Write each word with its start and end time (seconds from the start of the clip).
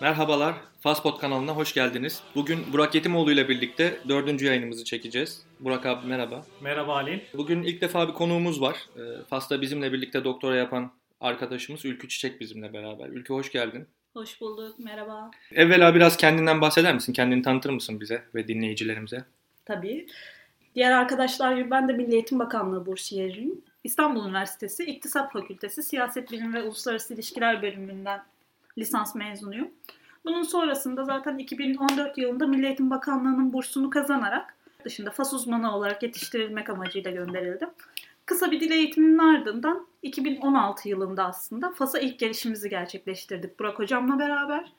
Merhabalar, 0.00 0.54
Fastpod 0.80 1.18
kanalına 1.20 1.56
hoş 1.56 1.74
geldiniz. 1.74 2.22
Bugün 2.34 2.72
Burak 2.72 2.94
Yetimoğlu 2.94 3.32
ile 3.32 3.48
birlikte 3.48 3.98
dördüncü 4.08 4.46
yayınımızı 4.46 4.84
çekeceğiz. 4.84 5.42
Burak 5.60 5.86
abi 5.86 6.06
merhaba. 6.06 6.44
Merhaba 6.60 6.94
Ali. 6.94 7.26
Bugün 7.34 7.62
ilk 7.62 7.80
defa 7.80 8.08
bir 8.08 8.12
konuğumuz 8.12 8.60
var. 8.60 8.76
Ee, 8.96 9.00
Fas'ta 9.30 9.60
bizimle 9.60 9.92
birlikte 9.92 10.24
doktora 10.24 10.56
yapan 10.56 10.92
arkadaşımız 11.20 11.84
Ülkü 11.84 12.08
Çiçek 12.08 12.40
bizimle 12.40 12.72
beraber. 12.72 13.08
Ülkü 13.08 13.34
hoş 13.34 13.52
geldin. 13.52 13.86
Hoş 14.12 14.40
bulduk, 14.40 14.78
merhaba. 14.78 15.30
Evvela 15.52 15.94
biraz 15.94 16.16
kendinden 16.16 16.60
bahseder 16.60 16.94
misin? 16.94 17.12
Kendini 17.12 17.42
tanıtır 17.42 17.70
mısın 17.70 18.00
bize 18.00 18.22
ve 18.34 18.48
dinleyicilerimize? 18.48 19.24
Tabii. 19.64 20.06
Diğer 20.74 20.92
arkadaşlar 20.92 21.56
gibi 21.56 21.70
ben 21.70 21.88
de 21.88 21.92
Milli 21.92 22.14
Eğitim 22.14 22.38
Bakanlığı 22.38 22.86
bursiyeriyim. 22.86 23.60
İstanbul 23.84 24.26
Üniversitesi 24.26 24.84
İktisat 24.84 25.32
Fakültesi 25.32 25.82
Siyaset 25.82 26.32
Bilimi 26.32 26.54
ve 26.54 26.62
Uluslararası 26.62 27.14
İlişkiler 27.14 27.62
bölümünden 27.62 28.22
lisans 28.78 29.14
mezunuyum. 29.14 29.70
Bunun 30.28 30.42
sonrasında 30.42 31.04
zaten 31.04 31.38
2014 31.38 32.18
yılında 32.18 32.46
Milli 32.46 32.66
Eğitim 32.66 32.90
Bakanlığı'nın 32.90 33.52
bursunu 33.52 33.90
kazanarak 33.90 34.54
dışında 34.84 35.10
FAS 35.10 35.32
uzmanı 35.32 35.76
olarak 35.76 36.02
yetiştirilmek 36.02 36.70
amacıyla 36.70 37.10
gönderildim. 37.10 37.68
Kısa 38.26 38.50
bir 38.50 38.60
dil 38.60 38.70
eğitiminin 38.70 39.18
ardından 39.18 39.86
2016 40.02 40.88
yılında 40.88 41.24
aslında 41.24 41.70
FAS'a 41.70 41.98
ilk 41.98 42.18
gelişimizi 42.18 42.70
gerçekleştirdik 42.70 43.58
Burak 43.58 43.78
Hocam'la 43.78 44.18
beraber. 44.18 44.72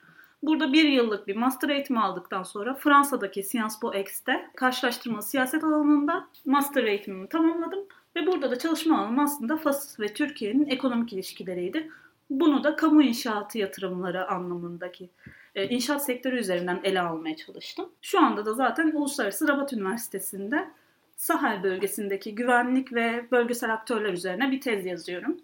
Burada 0.43 0.73
bir 0.73 0.90
yıllık 0.90 1.27
bir 1.27 1.35
master 1.35 1.70
eğitimi 1.70 1.99
aldıktan 1.99 2.43
sonra 2.43 2.73
Fransa'daki 2.73 3.43
Sciences 3.43 3.79
Po 3.79 3.93
X'te 3.93 4.49
karşılaştırma 4.55 5.21
siyaset 5.21 5.63
alanında 5.63 6.27
master 6.45 6.84
eğitimimi 6.84 7.29
tamamladım. 7.29 7.79
Ve 8.16 8.27
burada 8.27 8.52
da 8.52 8.59
çalışma 8.59 8.99
alanım 8.99 9.20
aslında 9.20 9.57
FAS 9.57 9.99
ve 9.99 10.13
Türkiye'nin 10.13 10.66
ekonomik 10.66 11.13
ilişkileriydi. 11.13 11.90
Bunu 12.29 12.63
da 12.63 12.76
kamu 12.76 13.04
inşaatı 13.04 13.57
yatırımları 13.57 14.27
anlamındaki 14.27 15.09
inşaat 15.55 16.05
sektörü 16.05 16.40
üzerinden 16.40 16.79
ele 16.84 17.01
almaya 17.01 17.35
çalıştım. 17.35 17.90
Şu 18.01 18.20
anda 18.20 18.46
da 18.46 18.54
zaten 18.54 18.91
Uluslararası 18.91 19.48
Rabat 19.48 19.73
Üniversitesi'nde 19.73 20.68
Sahel 21.15 21.63
bölgesindeki 21.63 22.35
güvenlik 22.35 22.93
ve 22.93 23.26
bölgesel 23.32 23.73
aktörler 23.73 24.13
üzerine 24.13 24.51
bir 24.51 24.62
tez 24.62 24.85
yazıyorum. 24.85 25.38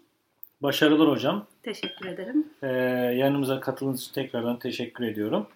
Başarılar 0.60 1.08
hocam. 1.08 1.46
Teşekkür 1.62 2.06
ederim. 2.08 2.46
Ee, 2.62 2.66
yanımıza 3.16 3.60
katıldığınız 3.60 4.02
için 4.02 4.12
tekrardan 4.12 4.58
teşekkür 4.58 5.04
ediyorum. 5.04 5.46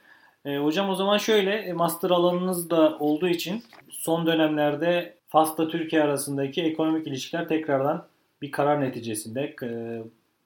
Ee, 0.44 0.56
hocam 0.56 0.91
o 0.91 0.94
zaman 0.94 1.19
şöyle, 1.19 1.52
e, 1.52 1.72
master 1.72 2.11
alanınız 2.11 2.70
da 2.70 2.98
olduğu 2.98 3.28
için 3.28 3.62
son 3.89 4.27
dönemlerde 4.27 5.14
Fas'la 5.28 5.69
Türkiye 5.69 6.02
arasındaki 6.02 6.62
ekonomik 6.62 7.06
ilişkiler 7.06 7.48
tekrardan 7.48 8.06
bir 8.42 8.52
karar 8.52 8.80
neticesinde, 8.80 9.56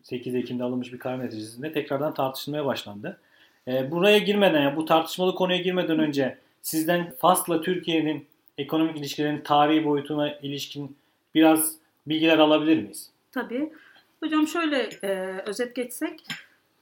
8 0.02 0.34
Ekim'de 0.34 0.64
alınmış 0.64 0.92
bir 0.92 0.98
karar 0.98 1.20
neticesinde 1.20 1.72
tekrardan 1.72 2.14
tartışılmaya 2.14 2.66
başlandı. 2.66 3.20
Ee, 3.68 3.90
buraya 3.90 4.18
girmeden, 4.18 4.62
yani 4.62 4.76
bu 4.76 4.84
tartışmalı 4.84 5.34
konuya 5.34 5.58
girmeden 5.58 5.98
önce 5.98 6.38
sizden 6.62 7.14
Fas'la 7.18 7.60
Türkiye'nin 7.60 8.26
ekonomik 8.58 8.96
ilişkilerin 8.96 9.40
tarihi 9.40 9.84
boyutuna 9.84 10.32
ilişkin 10.32 10.96
biraz 11.34 11.74
bilgiler 12.06 12.38
alabilir 12.38 12.82
miyiz? 12.82 13.10
Tabii. 13.32 13.72
Hocam 14.22 14.46
şöyle 14.48 14.88
e, 15.02 15.42
özet 15.46 15.74
geçsek. 15.74 16.26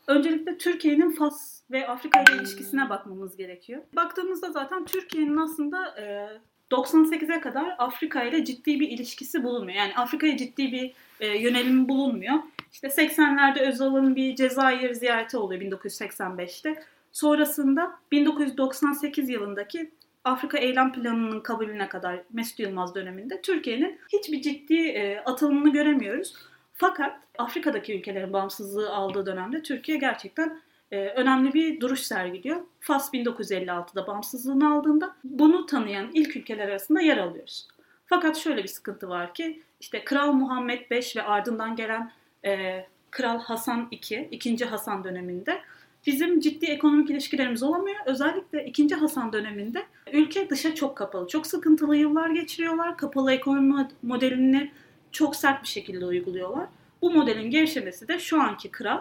Öncelikle 0.07 0.59
Türkiye'nin 0.59 1.11
Fas 1.11 1.61
ve 1.71 1.89
Afrika 1.89 2.23
ile 2.23 2.37
ilişkisine 2.37 2.91
bakmamız 2.91 3.37
gerekiyor. 3.37 3.83
Baktığımızda 3.97 4.53
zaten 4.53 4.85
Türkiye'nin 4.85 5.37
aslında 5.37 6.01
e, 6.01 6.29
98'e 6.73 7.41
kadar 7.41 7.75
Afrika 7.79 8.23
ile 8.23 8.45
ciddi 8.45 8.81
bir 8.81 8.89
ilişkisi 8.89 9.45
bulunmuyor. 9.45 9.79
Yani 9.79 9.95
Afrika'ya 9.95 10.37
ciddi 10.37 10.73
bir 10.73 10.93
e, 11.21 11.39
yönelim 11.39 11.89
bulunmuyor. 11.89 12.35
İşte 12.73 12.89
80'lerde 12.89 13.69
Özal'ın 13.69 14.17
bir 14.17 14.37
Cezayir 14.37 14.95
ziyareti 14.95 15.37
oluyor 15.37 15.61
1985'te. 15.61 16.83
Sonrasında 17.13 17.93
1998 18.13 19.29
yılındaki 19.29 19.91
Afrika 20.25 20.59
Eylem 20.59 20.93
Planı'nın 20.93 21.41
kabulüne 21.41 21.89
kadar 21.89 22.21
Mesut 22.33 22.59
Yılmaz 22.59 22.95
döneminde 22.95 23.43
Türkiye'nin 23.43 23.99
hiçbir 24.13 24.43
ciddi 24.43 24.75
e, 24.75 25.19
atılımını 25.19 25.73
göremiyoruz. 25.73 26.35
Fakat 26.75 27.21
Afrika'daki 27.39 27.99
ülkelerin 27.99 28.33
bağımsızlığı 28.33 28.91
aldığı 28.91 29.27
dönemde 29.27 29.63
Türkiye 29.63 29.99
gerçekten 29.99 30.61
e, 30.93 31.09
önemli 31.09 31.55
bir 31.55 31.81
duruş 31.81 32.01
sergiliyor. 32.01 32.61
Fas 32.81 33.15
1956'da 33.15 34.07
bağımsızlığını 34.07 34.75
aldığında 34.75 35.17
bunu 35.25 35.67
tanıyan 35.67 36.11
ilk 36.13 36.37
ülkeler 36.37 36.69
arasında 36.69 37.01
yer 37.01 37.17
alıyoruz. 37.17 37.69
Fakat 38.07 38.37
şöyle 38.37 38.63
bir 38.63 38.69
sıkıntı 38.69 39.09
var 39.09 39.35
ki 39.35 39.63
işte 39.81 40.05
Kral 40.05 40.33
Muhammed 40.33 40.91
V 40.91 41.01
ve 41.17 41.23
ardından 41.23 41.77
gelen 41.77 42.13
e, 42.45 42.85
Kral 43.11 43.39
Hasan 43.39 43.89
II, 43.91 44.29
2. 44.31 44.65
Hasan 44.65 45.05
döneminde 45.05 45.61
bizim 46.07 46.41
ciddi 46.41 46.67
ekonomik 46.67 47.11
ilişkilerimiz 47.11 47.63
olamıyor. 47.63 47.97
Özellikle 48.07 48.65
2. 48.65 48.95
Hasan 48.95 49.33
döneminde 49.33 49.83
ülke 50.13 50.51
dışa 50.51 50.75
çok 50.75 50.97
kapalı. 50.97 51.29
Çok 51.29 51.47
sıkıntılı 51.47 51.97
yıllar 51.97 52.31
geçiriyorlar. 52.31 52.97
Kapalı 52.97 53.33
ekonomi 53.33 53.89
modelini 54.03 54.71
çok 55.13 55.37
sert 55.37 55.63
bir 55.63 55.69
şekilde 55.69 56.07
uyguluyorlar. 56.07 56.67
Bu 57.03 57.11
modelin 57.11 57.51
gevşemesi 57.51 58.09
de 58.09 58.19
şu 58.19 58.41
anki 58.41 58.71
kral 58.71 59.01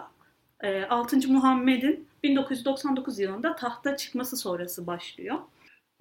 6. 0.88 1.16
E, 1.16 1.26
Muhammed'in 1.26 2.08
1999 2.22 3.18
yılında 3.18 3.56
tahta 3.56 3.96
çıkması 3.96 4.36
sonrası 4.36 4.86
başlıyor. 4.86 5.38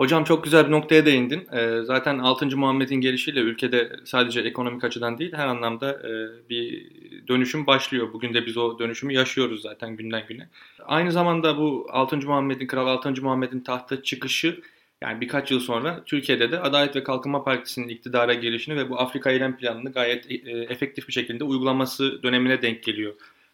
Hocam 0.01 0.23
çok 0.23 0.43
güzel 0.43 0.67
bir 0.67 0.71
noktaya 0.71 1.05
değindin. 1.05 1.47
Ee, 1.53 1.81
zaten 1.83 2.19
6. 2.19 2.57
Muhammed'in 2.57 2.95
gelişiyle 2.95 3.39
ülkede 3.39 3.91
sadece 4.05 4.41
ekonomik 4.41 4.83
açıdan 4.83 5.17
değil 5.17 5.33
her 5.33 5.47
anlamda 5.47 5.91
e, 5.91 6.09
bir 6.49 6.89
dönüşüm 7.27 7.67
başlıyor. 7.67 8.13
Bugün 8.13 8.33
de 8.33 8.45
biz 8.45 8.57
o 8.57 8.79
dönüşümü 8.79 9.13
yaşıyoruz 9.13 9.61
zaten 9.61 9.95
günden 9.95 10.23
güne. 10.27 10.49
Aynı 10.85 11.11
zamanda 11.11 11.57
bu 11.57 11.87
6. 11.89 12.17
Muhammed'in, 12.17 12.67
Kral 12.67 12.87
6. 12.87 13.21
Muhammed'in 13.21 13.59
tahta 13.59 14.03
çıkışı 14.03 14.61
yani 15.01 15.21
birkaç 15.21 15.51
yıl 15.51 15.59
sonra 15.59 16.03
Türkiye'de 16.05 16.51
de 16.51 16.59
Adalet 16.59 16.95
ve 16.95 17.03
Kalkınma 17.03 17.43
Partisi'nin 17.43 17.87
iktidara 17.87 18.33
gelişini 18.33 18.75
ve 18.75 18.89
bu 18.89 18.99
Afrika 18.99 19.31
Eylem 19.31 19.57
Planı'nı 19.57 19.91
gayet 19.91 20.31
e, 20.31 20.35
efektif 20.69 21.07
bir 21.07 21.13
şekilde 21.13 21.43
uygulaması 21.43 22.23
dönemine 22.23 22.61
denk 22.61 22.83
geliyor 22.83 23.13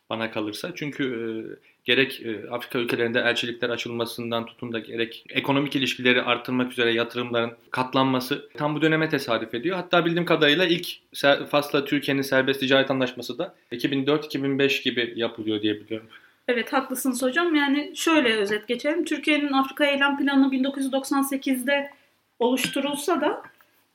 bana 0.09 0.31
kalırsa. 0.31 0.71
Çünkü 0.75 1.03
e, 1.03 1.27
gerek 1.85 2.21
e, 2.21 2.49
Afrika 2.51 2.79
ülkelerinde 2.79 3.19
elçilikler 3.19 3.69
açılmasından 3.69 4.45
tutun 4.45 4.73
da 4.73 4.79
gerek 4.79 5.25
ekonomik 5.29 5.75
ilişkileri 5.75 6.21
arttırmak 6.21 6.71
üzere 6.71 6.93
yatırımların 6.93 7.51
katlanması 7.71 8.49
tam 8.57 8.75
bu 8.75 8.81
döneme 8.81 9.09
tesadüf 9.09 9.53
ediyor. 9.53 9.75
Hatta 9.75 10.05
bildiğim 10.05 10.25
kadarıyla 10.25 10.65
ilk 10.65 10.87
Fas'la 11.49 11.85
Türkiye'nin 11.85 12.21
serbest 12.21 12.59
ticaret 12.59 12.91
anlaşması 12.91 13.37
da 13.37 13.55
2004-2005 13.71 14.83
gibi 14.83 15.13
yapılıyor 15.15 15.61
diye 15.61 15.79
biliyorum. 15.79 16.07
Evet 16.47 16.73
haklısınız 16.73 17.21
hocam. 17.21 17.55
Yani 17.55 17.91
şöyle 17.95 18.33
özet 18.33 18.67
geçelim. 18.67 19.05
Türkiye'nin 19.05 19.53
Afrika 19.53 19.85
Eylem 19.85 20.17
Planı 20.17 20.47
1998'de 20.47 21.91
oluşturulsa 22.39 23.21
da 23.21 23.43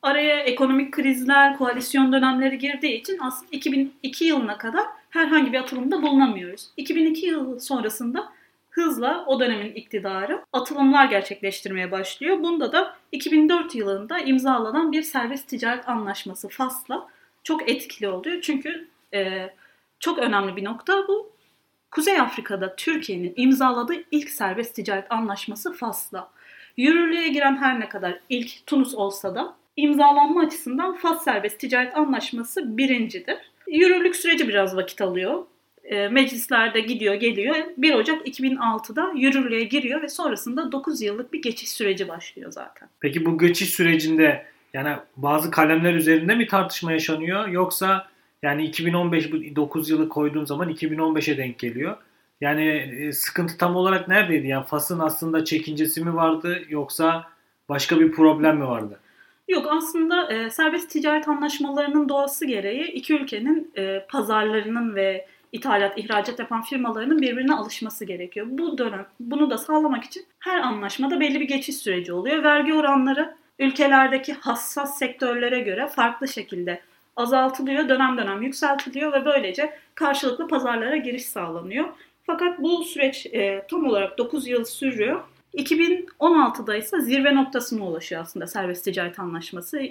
araya 0.03 0.39
ekonomik 0.41 0.93
krizler, 0.93 1.59
koalisyon 1.59 2.12
dönemleri 2.12 2.59
girdiği 2.59 3.00
için 3.00 3.19
aslında 3.21 3.49
2002 3.53 4.25
yılına 4.25 4.59
kadar 4.59 4.84
herhangi 5.12 5.53
bir 5.53 5.59
atılımda 5.59 6.03
bulunamıyoruz. 6.03 6.69
2002 6.77 7.27
yıl 7.27 7.59
sonrasında 7.59 8.33
hızla 8.71 9.25
o 9.27 9.41
dönemin 9.41 9.73
iktidarı 9.73 10.45
atılımlar 10.53 11.06
gerçekleştirmeye 11.06 11.91
başlıyor. 11.91 12.43
Bunda 12.43 12.73
da 12.73 12.97
2004 13.12 13.75
yılında 13.75 14.19
imzalanan 14.19 14.93
bir 14.93 15.03
serbest 15.03 15.49
ticaret 15.49 15.89
anlaşması 15.89 16.49
FAS'la 16.49 17.09
çok 17.45 17.71
etkili 17.71 18.09
oluyor. 18.09 18.41
Çünkü 18.43 18.89
e, 19.15 19.50
çok 20.00 20.19
önemli 20.19 20.56
bir 20.56 20.65
nokta 20.65 21.09
bu. 21.09 21.33
Kuzey 21.91 22.21
Afrika'da 22.21 22.77
Türkiye'nin 22.77 23.33
imzaladığı 23.37 24.05
ilk 24.11 24.31
serbest 24.31 24.75
ticaret 24.75 25.12
anlaşması 25.12 25.73
FAS'la. 25.73 26.31
Yürürlüğe 26.77 27.29
giren 27.29 27.56
her 27.56 27.81
ne 27.81 27.89
kadar 27.89 28.21
ilk 28.29 28.67
Tunus 28.67 28.94
olsa 28.94 29.34
da 29.34 29.55
imzalanma 29.77 30.41
açısından 30.41 30.97
Fas 30.97 31.25
serbest 31.25 31.61
ticaret 31.61 31.97
anlaşması 31.97 32.77
birincidir. 32.77 33.52
Yürürlük 33.69 34.17
süreci 34.17 34.49
biraz 34.49 34.77
vakit 34.77 35.00
alıyor. 35.00 35.45
E, 35.84 36.09
meclislerde 36.09 36.81
gidiyor 36.81 37.15
geliyor. 37.15 37.56
1 37.76 37.94
Ocak 37.94 38.26
2006'da 38.26 39.12
yürürlüğe 39.17 39.64
giriyor 39.64 40.03
ve 40.03 40.09
sonrasında 40.09 40.73
9 40.73 41.03
yıllık 41.03 41.32
bir 41.32 41.43
geçiş 41.43 41.70
süreci 41.70 42.09
başlıyor 42.09 42.53
zaten. 42.53 42.88
Peki 43.00 43.26
bu 43.26 43.38
geçiş 43.38 43.70
sürecinde 43.70 44.47
yani 44.75 44.97
bazı 45.17 45.50
kalemler 45.50 45.94
üzerinde 45.94 46.35
mi 46.35 46.47
tartışma 46.47 46.93
yaşanıyor 46.93 47.49
yoksa 47.49 48.09
yani 48.43 48.64
2015 48.64 49.32
bu 49.32 49.56
9 49.56 49.91
yılı 49.91 50.09
koyduğum 50.09 50.47
zaman 50.47 50.70
2015'e 50.70 51.37
denk 51.37 51.59
geliyor. 51.59 51.97
Yani 52.41 52.67
e, 52.69 53.12
sıkıntı 53.12 53.59
tam 53.59 53.76
olarak 53.76 54.09
neredeydi? 54.09 54.47
Yani 54.47 54.67
Fas'ın 54.67 54.99
aslında 54.99 55.44
çekincesi 55.44 56.05
mi 56.05 56.14
vardı 56.14 56.62
yoksa 56.69 57.25
başka 57.69 58.00
bir 58.00 58.12
problem 58.12 58.56
mi 58.56 58.67
vardı? 58.67 59.00
Yok 59.52 59.66
aslında 59.70 60.32
e, 60.32 60.50
serbest 60.50 60.90
ticaret 60.90 61.28
anlaşmalarının 61.28 62.08
doğası 62.08 62.46
gereği 62.46 62.84
iki 62.84 63.14
ülkenin 63.14 63.72
e, 63.76 64.06
pazarlarının 64.08 64.94
ve 64.94 65.26
ithalat, 65.52 65.99
ihracat 65.99 66.38
yapan 66.38 66.62
firmalarının 66.62 67.22
birbirine 67.22 67.54
alışması 67.54 68.04
gerekiyor. 68.04 68.46
Bu 68.50 68.78
dönem 68.78 69.06
bunu 69.20 69.50
da 69.50 69.58
sağlamak 69.58 70.04
için 70.04 70.26
her 70.38 70.60
anlaşmada 70.60 71.20
belli 71.20 71.40
bir 71.40 71.49
geçiş 71.49 71.76
süreci 71.76 72.12
oluyor. 72.12 72.43
Vergi 72.43 72.75
oranları 72.75 73.34
ülkelerdeki 73.58 74.32
hassas 74.32 74.99
sektörlere 74.99 75.60
göre 75.60 75.87
farklı 75.87 76.28
şekilde 76.28 76.81
azaltılıyor, 77.16 77.88
dönem 77.88 78.19
dönem 78.19 78.43
yükseltiliyor 78.43 79.12
ve 79.12 79.25
böylece 79.25 79.78
karşılıklı 79.94 80.49
pazarlara 80.49 80.96
giriş 80.96 81.26
sağlanıyor. 81.26 81.88
Fakat 82.26 82.58
bu 82.58 82.84
süreç 82.84 83.26
e, 83.26 83.66
tam 83.70 83.87
olarak 83.87 84.19
9 84.19 84.46
yıl 84.46 84.64
sürüyor. 84.64 85.20
2016'da 85.54 86.76
ise 86.76 87.00
zirve 87.00 87.34
noktasına 87.34 87.87
ulaşıyor 87.87 88.22
aslında 88.22 88.46
serbest 88.46 88.84
ticaret 88.84 89.19
anlaşması. 89.19 89.82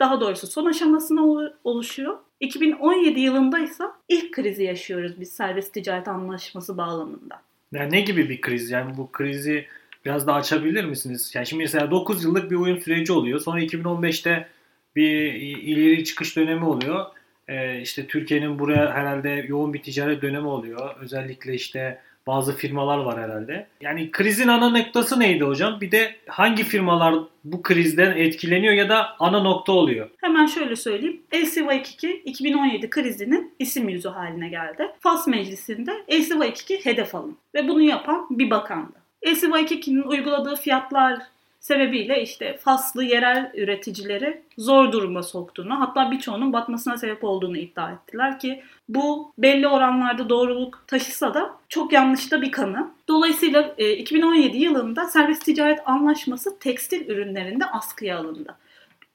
Daha 0.00 0.20
doğrusu 0.20 0.46
son 0.46 0.66
aşamasına 0.66 1.50
oluşuyor. 1.64 2.18
2017 2.40 3.20
yılında 3.20 3.58
ise 3.58 3.84
ilk 4.08 4.32
krizi 4.34 4.64
yaşıyoruz 4.64 5.20
biz 5.20 5.32
serbest 5.32 5.74
ticaret 5.74 6.08
anlaşması 6.08 6.76
bağlamında. 6.76 7.42
Yani 7.72 7.92
ne 7.92 8.00
gibi 8.00 8.28
bir 8.28 8.40
kriz? 8.40 8.70
Yani 8.70 8.96
bu 8.96 9.12
krizi 9.12 9.66
biraz 10.04 10.26
daha 10.26 10.36
açabilir 10.36 10.84
misiniz? 10.84 11.32
Yani 11.34 11.46
şimdi 11.46 11.62
mesela 11.62 11.90
9 11.90 12.24
yıllık 12.24 12.50
bir 12.50 12.56
uyum 12.56 12.80
süreci 12.80 13.12
oluyor. 13.12 13.40
Sonra 13.40 13.60
2015'te 13.60 14.48
bir 14.96 15.32
ileri 15.34 16.04
çıkış 16.04 16.36
dönemi 16.36 16.64
oluyor. 16.64 17.06
Ee, 17.48 17.80
işte 17.80 18.06
Türkiye'nin 18.06 18.58
buraya 18.58 18.92
herhalde 18.92 19.44
yoğun 19.48 19.74
bir 19.74 19.82
ticaret 19.82 20.22
dönemi 20.22 20.46
oluyor. 20.46 20.94
Özellikle 21.00 21.54
işte 21.54 22.00
bazı 22.28 22.56
firmalar 22.56 22.98
var 22.98 23.20
herhalde. 23.20 23.66
Yani 23.80 24.10
krizin 24.10 24.48
ana 24.48 24.70
noktası 24.70 25.20
neydi 25.20 25.44
hocam? 25.44 25.80
Bir 25.80 25.90
de 25.90 26.16
hangi 26.26 26.64
firmalar 26.64 27.14
bu 27.44 27.62
krizden 27.62 28.16
etkileniyor 28.16 28.74
ya 28.74 28.88
da 28.88 29.16
ana 29.18 29.42
nokta 29.42 29.72
oluyor? 29.72 30.10
Hemen 30.16 30.46
şöyle 30.46 30.76
söyleyeyim. 30.76 31.22
LCY2 31.32 32.22
2017 32.24 32.90
krizinin 32.90 33.54
isim 33.58 33.88
yüzü 33.88 34.08
haline 34.08 34.48
geldi. 34.48 34.90
Fas 35.00 35.26
Meclisi'nde 35.26 35.90
LCY2 36.08 36.84
hedef 36.84 37.14
alın 37.14 37.36
ve 37.54 37.68
bunu 37.68 37.82
yapan 37.82 38.26
bir 38.30 38.50
bakandı. 38.50 38.92
LCY2'nin 39.26 40.02
uyguladığı 40.02 40.56
fiyatlar 40.56 41.18
sebebiyle 41.60 42.22
işte 42.22 42.56
Faslı 42.56 43.04
yerel 43.04 43.52
üreticileri 43.54 44.42
zor 44.58 44.92
duruma 44.92 45.22
soktuğunu 45.22 45.80
hatta 45.80 46.10
birçoğunun 46.10 46.52
batmasına 46.52 46.96
sebep 46.98 47.24
olduğunu 47.24 47.58
iddia 47.58 47.92
ettiler 47.92 48.38
ki 48.38 48.62
bu 48.88 49.32
belli 49.38 49.68
oranlarda 49.68 50.28
doğruluk 50.28 50.84
taşısa 50.86 51.34
da 51.34 51.50
çok 51.68 51.92
yanlış 51.92 52.32
da 52.32 52.42
bir 52.42 52.52
kanı. 52.52 52.90
Dolayısıyla 53.08 53.74
2017 53.98 54.56
e, 54.56 54.60
yılında 54.60 55.04
serbest 55.04 55.44
ticaret 55.44 55.80
anlaşması 55.84 56.58
tekstil 56.58 57.08
ürünlerinde 57.08 57.64
askıya 57.64 58.18
alındı. 58.18 58.56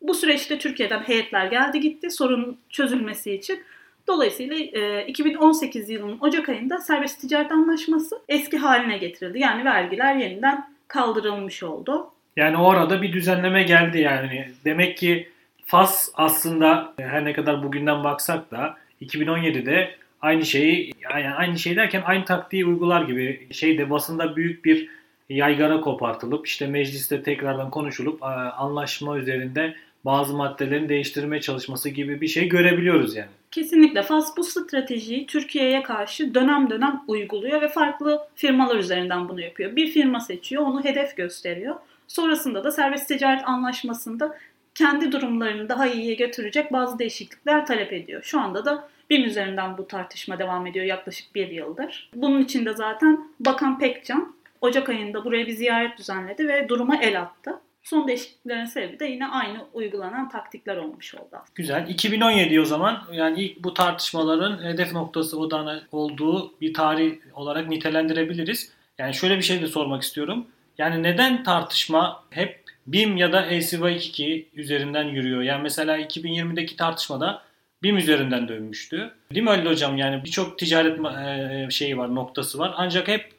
Bu 0.02 0.14
süreçte 0.14 0.60
Türkiye'den 0.60 1.00
heyetler 1.00 1.46
geldi 1.46 1.80
gitti 1.80 2.12
sorunun 2.12 2.58
çözülmesi 2.70 3.34
için. 3.34 3.60
Dolayısıyla 4.08 4.56
2018 5.02 5.90
e, 5.90 5.94
yılının 5.94 6.18
Ocak 6.22 6.50
ayında 6.50 6.78
serbest 6.78 7.22
ticaret 7.22 7.52
anlaşması 7.52 8.20
eski 8.30 8.58
haline 8.58 8.98
getirildi. 8.98 9.40
Yani 9.40 9.66
vergiler 9.66 10.16
yeniden 10.16 10.74
kaldırılmış 10.88 11.64
oldu. 11.64 12.12
Yani 12.38 12.58
o 12.58 12.70
arada 12.70 13.02
bir 13.02 13.14
düzenleme 13.14 13.64
geldi 13.64 14.00
yani. 14.00 14.50
Demek 14.66 14.98
ki 14.98 15.30
Fas 15.66 16.10
aslında 16.14 16.94
her 16.98 17.26
ne 17.26 17.34
kadar 17.34 17.64
bugünden 17.64 18.04
baksak 18.04 18.52
da 18.52 18.78
2017'de 19.02 19.96
aynı 20.22 20.46
şeyi 20.46 20.94
yani 21.14 21.30
aynı 21.30 21.60
şey 21.60 21.76
derken 21.76 22.02
aynı 22.06 22.26
taktiği 22.26 22.66
uygular 22.66 23.02
gibi 23.02 23.48
şeyde 23.52 23.90
basında 23.90 24.36
büyük 24.36 24.66
bir 24.66 24.90
yaygara 25.30 25.82
kopartılıp 25.82 26.48
işte 26.48 26.68
mecliste 26.68 27.24
tekrardan 27.24 27.70
konuşulup 27.70 28.24
anlaşma 28.58 29.18
üzerinde 29.18 29.76
bazı 30.06 30.34
maddelerin 30.34 30.90
değiştirme 30.90 31.42
çalışması 31.42 31.90
gibi 31.90 32.22
bir 32.22 32.28
şey 32.28 32.50
görebiliyoruz 32.50 33.16
yani. 33.16 33.30
Kesinlikle 33.52 34.04
Fas 34.04 34.38
bu 34.38 34.44
stratejiyi 34.44 35.28
Türkiye'ye 35.28 35.84
karşı 35.84 36.36
dönem 36.36 36.70
dönem 36.70 37.02
uyguluyor 37.08 37.62
ve 37.62 37.68
farklı 37.68 38.22
firmalar 38.36 38.76
üzerinden 38.76 39.30
bunu 39.30 39.42
yapıyor. 39.42 39.76
Bir 39.76 39.88
firma 39.88 40.20
seçiyor, 40.20 40.64
onu 40.64 40.84
hedef 40.84 41.18
gösteriyor. 41.18 41.76
Sonrasında 42.14 42.64
da 42.64 42.72
serbest 42.72 43.08
ticaret 43.08 43.48
anlaşmasında 43.48 44.38
kendi 44.76 45.12
durumlarını 45.12 45.70
daha 45.70 45.88
iyiye 45.88 46.14
götürecek 46.14 46.74
bazı 46.74 47.00
değişiklikler 47.00 47.66
talep 47.66 47.94
ediyor. 47.94 48.24
Şu 48.24 48.40
anda 48.40 48.66
da 48.66 48.90
BİM 49.10 49.24
üzerinden 49.24 49.78
bu 49.78 49.88
tartışma 49.88 50.40
devam 50.40 50.68
ediyor 50.68 50.86
yaklaşık 50.86 51.36
bir 51.36 51.50
yıldır. 51.50 52.10
Bunun 52.16 52.44
için 52.44 52.66
de 52.66 52.74
zaten 52.74 53.28
Bakan 53.40 53.80
Pekcan 53.80 54.36
Ocak 54.62 54.90
ayında 54.90 55.26
buraya 55.26 55.48
bir 55.48 55.52
ziyaret 55.52 55.98
düzenledi 55.98 56.48
ve 56.48 56.70
duruma 56.70 56.96
el 56.96 57.22
attı. 57.22 57.60
Son 57.84 58.08
değişikliklerin 58.08 58.66
sebebi 58.66 59.00
de 59.00 59.06
yine 59.06 59.28
aynı 59.28 59.66
uygulanan 59.74 60.30
taktikler 60.30 60.78
olmuş 60.78 61.16
oldu. 61.16 61.38
Güzel. 61.56 61.88
2017 61.90 62.62
o 62.62 62.66
zaman 62.66 63.04
yani 63.12 63.42
ilk 63.42 63.64
bu 63.64 63.74
tartışmaların 63.74 64.64
hedef 64.64 64.94
noktası 64.94 65.40
odağına 65.40 65.82
olduğu 65.92 66.54
bir 66.62 66.74
tarih 66.74 67.16
olarak 67.34 67.70
nitelendirebiliriz. 67.70 68.72
Yani 68.98 69.14
şöyle 69.14 69.38
bir 69.38 69.44
şey 69.44 69.62
de 69.62 69.68
sormak 69.68 70.04
istiyorum. 70.04 70.48
Yani 70.78 71.04
neden 71.04 71.44
tartışma 71.44 72.24
hep 72.30 72.64
BIM 72.88 73.18
ya 73.18 73.32
da 73.32 73.48
ACY2 73.48 74.46
üzerinden 74.54 75.04
yürüyor? 75.04 75.42
Yani 75.42 75.64
mesela 75.64 76.00
2020'deki 76.00 76.76
tartışmada 76.76 77.42
BIM 77.84 77.98
üzerinden 77.98 78.48
dönmüştü. 78.48 79.14
Değil 79.34 79.44
mi 79.44 79.50
Ali 79.50 79.70
Hocam? 79.70 79.98
Yani 79.98 80.24
birçok 80.26 80.60
ticaret 80.60 81.00
e, 81.00 81.72
şeyi 81.72 81.98
var, 81.98 82.16
noktası 82.16 82.60
var. 82.60 82.74
Ancak 82.78 83.08
hep 83.08 83.32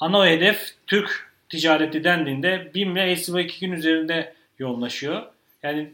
ana 0.00 0.26
hedef 0.26 0.70
Türk 0.86 1.32
ticareti 1.48 2.04
dendiğinde 2.04 2.70
BIM 2.74 2.96
ile 2.96 3.12
ACY2'nin 3.12 3.72
üzerinde 3.72 4.34
yoğunlaşıyor. 4.58 5.22
Yani 5.62 5.90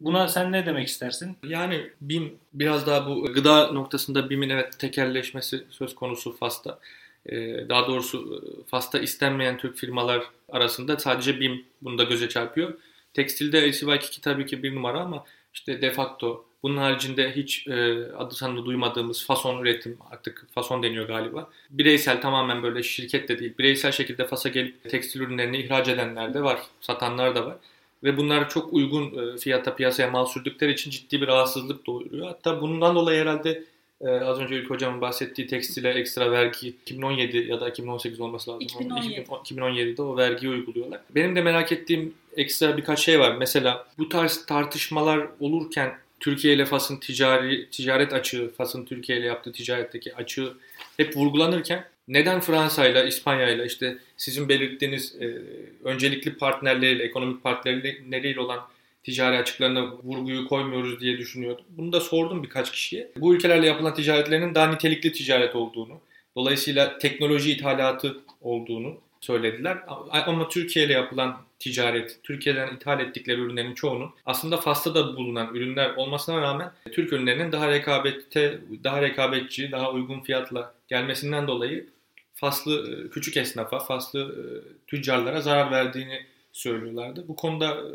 Buna 0.00 0.28
sen 0.28 0.52
ne 0.52 0.66
demek 0.66 0.88
istersin? 0.88 1.36
Yani 1.42 1.90
BİM 2.00 2.38
biraz 2.52 2.86
daha 2.86 3.06
bu 3.06 3.22
gıda 3.22 3.72
noktasında 3.72 4.30
BİM'in 4.30 4.50
evet 4.50 4.78
tekerleşmesi 4.78 5.64
söz 5.70 5.94
konusu 5.94 6.36
FAS'ta. 6.36 6.78
Ee, 7.26 7.68
daha 7.68 7.86
doğrusu 7.86 8.18
e, 8.34 8.70
FAS'ta 8.70 8.98
istenmeyen 8.98 9.58
Türk 9.58 9.76
firmalar 9.76 10.22
arasında 10.48 10.96
sadece 10.96 11.40
BİM 11.40 11.64
bunda 11.82 12.04
göze 12.04 12.28
çarpıyor. 12.28 12.74
Tekstilde 13.14 13.68
LCY2 13.68 14.20
tabii 14.20 14.46
ki 14.46 14.62
bir 14.62 14.74
numara 14.74 15.00
ama 15.00 15.24
işte 15.54 15.82
de 15.82 15.90
facto 15.90 16.44
bunun 16.62 16.76
haricinde 16.76 17.36
hiç 17.36 17.66
e, 17.66 18.06
adı 18.12 18.34
sanını 18.34 18.64
duymadığımız 18.66 19.26
fason 19.26 19.62
üretim 19.62 19.98
artık 20.10 20.46
fason 20.54 20.82
deniyor 20.82 21.06
galiba. 21.06 21.50
Bireysel 21.70 22.20
tamamen 22.20 22.62
böyle 22.62 22.82
şirket 22.82 23.28
de 23.28 23.38
değil. 23.38 23.54
Bireysel 23.58 23.92
şekilde 23.92 24.26
Fas'a 24.26 24.48
gelip 24.48 24.90
tekstil 24.90 25.20
ürünlerini 25.20 25.58
ihraç 25.58 25.88
edenler 25.88 26.34
de 26.34 26.42
var. 26.42 26.58
Satanlar 26.80 27.34
da 27.34 27.46
var. 27.46 27.56
Ve 28.04 28.16
bunlar 28.16 28.48
çok 28.48 28.72
uygun 28.72 29.34
e, 29.34 29.38
fiyata 29.38 29.76
piyasaya 29.76 30.10
mal 30.10 30.26
sürdükleri 30.26 30.72
için 30.72 30.90
ciddi 30.90 31.20
bir 31.20 31.26
rahatsızlık 31.26 31.86
doğuruyor. 31.86 32.26
Hatta 32.26 32.60
bundan 32.60 32.94
dolayı 32.94 33.20
herhalde 33.20 33.64
ee, 34.00 34.08
az 34.08 34.40
önce 34.40 34.54
Ülke 34.54 34.68
Hocam'ın 34.68 35.00
bahsettiği 35.00 35.46
tekstile 35.46 35.90
ekstra 35.90 36.30
vergi 36.30 36.68
2017 36.68 37.36
ya 37.36 37.60
da 37.60 37.68
2018 37.68 38.20
olması 38.20 38.50
lazım. 38.50 38.60
2017. 38.60 39.20
2017'de 39.20 40.02
o 40.02 40.16
vergiyi 40.16 40.52
uyguluyorlar. 40.52 41.00
Benim 41.14 41.36
de 41.36 41.42
merak 41.42 41.72
ettiğim 41.72 42.14
ekstra 42.36 42.76
birkaç 42.76 43.00
şey 43.00 43.20
var. 43.20 43.36
Mesela 43.36 43.86
bu 43.98 44.08
tarz 44.08 44.46
tartışmalar 44.46 45.26
olurken 45.40 45.98
Türkiye 46.20 46.54
ile 46.54 46.64
Fas'ın 46.64 46.96
ticari 46.96 47.70
ticaret 47.70 48.12
açığı, 48.12 48.52
Fas'ın 48.56 48.84
Türkiye 48.84 49.18
ile 49.18 49.26
yaptığı 49.26 49.52
ticaretteki 49.52 50.14
açığı 50.14 50.52
hep 50.96 51.16
vurgulanırken 51.16 51.84
neden 52.08 52.40
Fransa 52.40 52.86
ile 52.86 53.06
İspanya 53.06 53.48
ile 53.48 53.66
işte 53.66 53.98
sizin 54.16 54.48
belirttiğiniz 54.48 55.16
e, 55.20 55.42
öncelikli 55.84 56.34
partnerleriyle, 56.34 57.04
ekonomik 57.04 57.42
partnerleriyle 57.42 58.40
olan 58.40 58.60
ticari 59.02 59.38
açıklarına 59.38 59.92
vurguyu 59.92 60.48
koymuyoruz 60.48 61.00
diye 61.00 61.18
düşünüyordum. 61.18 61.64
Bunu 61.68 61.92
da 61.92 62.00
sordum 62.00 62.42
birkaç 62.42 62.72
kişiye. 62.72 63.12
Bu 63.16 63.34
ülkelerle 63.34 63.66
yapılan 63.66 63.94
ticaretlerinin 63.94 64.54
daha 64.54 64.66
nitelikli 64.66 65.12
ticaret 65.12 65.56
olduğunu, 65.56 66.00
dolayısıyla 66.36 66.98
teknoloji 66.98 67.52
ithalatı 67.52 68.16
olduğunu 68.40 69.00
söylediler. 69.20 69.78
Ama 70.26 70.48
Türkiye 70.48 70.84
ile 70.84 70.92
yapılan 70.92 71.36
ticaret, 71.58 72.20
Türkiye'den 72.22 72.76
ithal 72.76 73.00
ettikleri 73.00 73.40
ürünlerin 73.40 73.74
çoğunun 73.74 74.10
aslında 74.26 74.56
Fas'ta 74.56 74.94
da 74.94 75.16
bulunan 75.16 75.54
ürünler 75.54 75.94
olmasına 75.96 76.40
rağmen 76.40 76.72
Türk 76.92 77.12
ürünlerinin 77.12 77.52
daha 77.52 77.68
rekabette, 77.68 78.60
daha 78.84 79.02
rekabetçi, 79.02 79.72
daha 79.72 79.92
uygun 79.92 80.20
fiyatla 80.20 80.74
gelmesinden 80.88 81.46
dolayı 81.46 81.86
Faslı 82.34 83.04
e, 83.06 83.10
küçük 83.10 83.36
esnafa, 83.36 83.78
Faslı 83.78 84.20
e, 84.20 84.42
tüccarlara 84.86 85.40
zarar 85.40 85.70
verdiğini 85.70 86.26
söylüyorlardı. 86.52 87.28
Bu 87.28 87.36
konuda 87.36 87.66
e, 87.66 87.90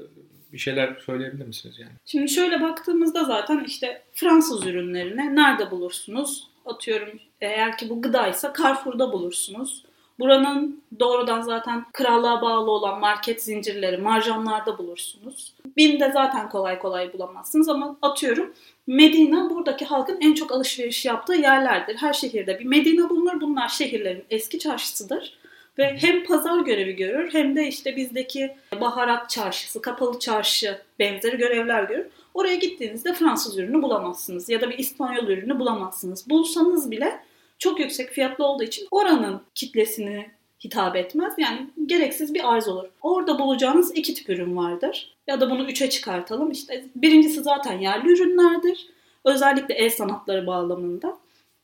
bir 0.54 0.58
şeyler 0.58 0.96
söyleyebilir 1.06 1.46
misiniz 1.46 1.80
yani? 1.80 1.92
Şimdi 2.06 2.30
şöyle 2.30 2.62
baktığımızda 2.62 3.24
zaten 3.24 3.64
işte 3.68 4.02
Fransız 4.14 4.66
ürünlerine 4.66 5.36
nerede 5.36 5.72
bulursunuz? 5.72 6.48
Atıyorum 6.66 7.20
eğer 7.42 7.78
ki 7.78 7.90
bu 7.90 8.02
gıdaysa 8.02 8.54
Carrefour'da 8.60 9.14
bulursunuz. 9.14 9.84
Buranın 10.20 10.82
doğrudan 11.00 11.42
zaten 11.42 11.86
krallığa 11.94 12.42
bağlı 12.42 12.72
olan 12.72 13.00
market 13.00 13.44
zincirleri, 13.44 13.98
marjanlarda 13.98 14.78
bulursunuz. 14.78 15.54
BİM'de 15.78 16.12
zaten 16.12 16.50
kolay 16.50 16.80
kolay 16.80 17.14
bulamazsınız 17.14 17.70
ama 17.70 17.98
atıyorum 18.02 18.54
Medina 18.88 19.50
buradaki 19.50 19.86
halkın 19.86 20.18
en 20.22 20.34
çok 20.34 20.52
alışveriş 20.52 21.06
yaptığı 21.06 21.36
yerlerdir. 21.36 21.96
Her 21.96 22.14
şehirde 22.14 22.60
bir 22.60 22.66
Medina 22.66 23.10
bulunur. 23.10 23.42
Bunlar 23.42 23.68
şehirlerin 23.68 24.24
eski 24.30 24.60
çarşısıdır. 24.60 25.38
Ve 25.78 25.98
hem 25.98 26.24
pazar 26.24 26.60
görevi 26.60 26.96
görür 26.96 27.34
hem 27.34 27.56
de 27.56 27.68
işte 27.68 27.96
bizdeki 27.96 28.56
baharat 28.82 29.30
çarşısı, 29.30 29.82
kapalı 29.82 30.20
çarşı 30.20 30.82
benzeri 31.00 31.38
görevler 31.38 31.84
görür. 31.84 32.06
Oraya 32.34 32.56
gittiğinizde 32.56 33.14
Fransız 33.14 33.58
ürünü 33.58 33.82
bulamazsınız 33.82 34.50
ya 34.50 34.62
da 34.62 34.70
bir 34.70 34.78
İspanyol 34.78 35.28
ürünü 35.28 35.60
bulamazsınız. 35.60 36.30
Bulsanız 36.30 36.92
bile 36.92 37.20
çok 37.60 37.80
yüksek 37.80 38.10
fiyatlı 38.10 38.46
olduğu 38.46 38.64
için 38.64 38.88
oranın 38.92 39.42
kitlesini 39.56 40.30
hitap 40.64 40.96
etmez. 40.96 41.34
Yani 41.38 41.68
gereksiz 41.86 42.34
bir 42.34 42.54
arz 42.54 42.68
olur. 42.68 42.90
Orada 43.02 43.40
bulacağınız 43.40 43.92
iki 43.96 44.14
tip 44.14 44.30
ürün 44.30 44.58
vardır. 44.58 45.16
Ya 45.28 45.42
da 45.42 45.50
bunu 45.50 45.64
üçe 45.64 45.90
çıkartalım. 45.90 46.52
İşte 46.52 46.86
birincisi 46.96 47.42
zaten 47.42 47.80
yerli 47.80 48.12
ürünlerdir. 48.12 48.88
Özellikle 49.26 49.74
el 49.74 49.90
sanatları 49.90 50.48
bağlamında. 50.48 51.18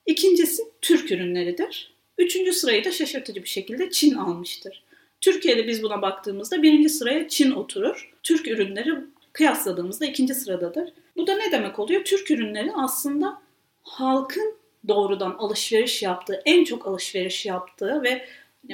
İkincisi 0.06 0.64
Türk 0.82 1.12
ürünleridir. 1.12 1.99
Üçüncü 2.20 2.54
sırayı 2.54 2.86
da 2.86 2.92
şaşırtıcı 2.92 3.44
bir 3.44 3.50
şekilde 3.50 3.92
Çin 3.92 4.16
almıştır. 4.16 4.84
Türkiye'de 5.22 5.68
biz 5.68 5.84
buna 5.84 6.02
baktığımızda 6.02 6.62
birinci 6.62 6.90
sıraya 6.90 7.28
Çin 7.28 7.52
oturur. 7.52 8.12
Türk 8.24 8.48
ürünleri 8.48 8.96
kıyasladığımızda 9.34 10.06
ikinci 10.06 10.34
sıradadır. 10.34 10.94
Bu 11.18 11.28
da 11.28 11.36
ne 11.36 11.52
demek 11.52 11.80
oluyor? 11.80 12.04
Türk 12.04 12.32
ürünleri 12.32 12.72
aslında 12.76 13.42
halkın 13.84 14.56
doğrudan 14.88 15.36
alışveriş 15.40 16.04
yaptığı, 16.04 16.42
en 16.46 16.64
çok 16.64 16.88
alışveriş 16.88 17.46
yaptığı 17.46 18.04
ve 18.04 18.26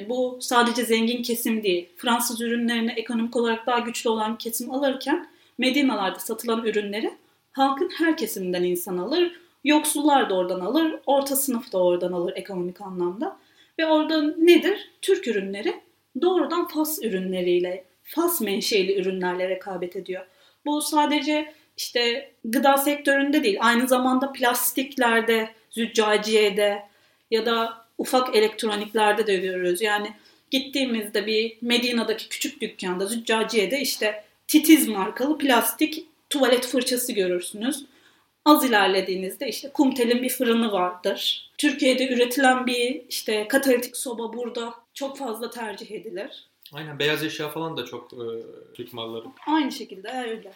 bu 0.09 0.37
sadece 0.41 0.83
zengin 0.85 1.23
kesim 1.23 1.63
değil. 1.63 1.89
Fransız 1.97 2.41
ürünlerini 2.41 2.91
ekonomik 2.91 3.35
olarak 3.35 3.67
daha 3.67 3.79
güçlü 3.79 4.09
olan 4.09 4.37
kesim 4.37 4.71
alırken 4.71 5.29
Medinalarda 5.57 6.19
satılan 6.19 6.65
ürünleri 6.65 7.13
halkın 7.51 7.89
her 7.97 8.17
kesiminden 8.17 8.63
insan 8.63 8.97
alır. 8.97 9.39
Yoksullar 9.65 10.29
da 10.29 10.33
oradan 10.33 10.59
alır, 10.59 10.99
orta 11.05 11.35
sınıf 11.35 11.73
da 11.73 11.83
oradan 11.83 12.11
alır 12.11 12.33
ekonomik 12.35 12.81
anlamda. 12.81 13.37
Ve 13.79 13.85
orada 13.85 14.21
nedir? 14.37 14.89
Türk 15.01 15.27
ürünleri 15.27 15.81
doğrudan 16.21 16.67
Fas 16.67 17.03
ürünleriyle, 17.03 17.83
Fas 18.03 18.41
menşeli 18.41 19.01
ürünlerle 19.01 19.49
rekabet 19.49 19.95
ediyor. 19.95 20.25
Bu 20.65 20.81
sadece 20.81 21.53
işte 21.77 22.31
gıda 22.43 22.77
sektöründe 22.77 23.43
değil, 23.43 23.57
aynı 23.59 23.87
zamanda 23.87 24.31
plastiklerde, 24.31 25.49
züccaciyede 25.69 26.83
ya 27.31 27.45
da 27.45 27.85
ufak 27.97 28.35
elektroniklerde 28.35 29.27
de 29.27 29.35
görüyoruz. 29.35 29.81
Yani 29.81 30.13
gittiğimizde 30.51 31.25
bir 31.25 31.57
Medina'daki 31.61 32.29
küçük 32.29 32.61
dükkanda, 32.61 33.05
züccaciyede 33.05 33.79
işte 33.81 34.23
titiz 34.47 34.87
markalı 34.87 35.37
plastik 35.37 36.05
tuvalet 36.29 36.67
fırçası 36.67 37.13
görürsünüz. 37.13 37.85
Az 38.45 38.65
ilerlediğinizde 38.65 39.47
işte 39.47 39.69
Kumtel'in 39.69 40.23
bir 40.23 40.29
fırını 40.29 40.71
vardır. 40.71 41.49
Türkiye'de 41.57 42.13
üretilen 42.13 42.67
bir 42.67 43.01
işte 43.09 43.47
katalitik 43.47 43.97
soba 43.97 44.33
burada 44.33 44.73
çok 44.93 45.17
fazla 45.17 45.49
tercih 45.49 45.91
edilir. 45.91 46.47
Aynen 46.73 46.99
beyaz 46.99 47.23
eşya 47.23 47.49
falan 47.49 47.77
da 47.77 47.85
çok 47.85 48.13
e, 48.13 48.25
Türk 48.73 48.93
malları. 48.93 49.25
Aynı 49.47 49.71
şekilde 49.71 50.09
öyle. 50.27 50.51